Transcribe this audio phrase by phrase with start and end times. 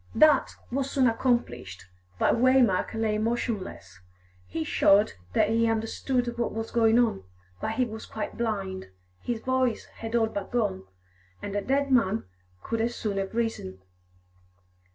[0.15, 1.85] That was soon accomplished,
[2.17, 3.99] but Waymark lay motionless;
[4.47, 7.23] he showed that he understood what was going on,
[7.61, 8.89] but he was quite blind,
[9.21, 10.87] his voice had all but gone,
[11.39, 12.23] and a dead man
[12.63, 13.77] could as soon have risen.